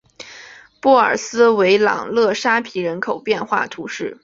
[0.79, 4.17] 布尔斯弗朗勒沙皮人口变化图示